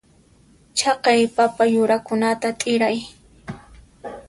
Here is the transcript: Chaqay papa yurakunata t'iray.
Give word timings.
Chaqay 0.77 1.21
papa 1.35 1.63
yurakunata 1.73 2.47
t'iray. 2.59 2.97